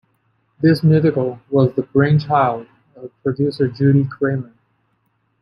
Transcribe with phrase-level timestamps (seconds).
[0.59, 2.65] This musical was the brainchild
[2.95, 4.49] of producer Judy Craymer.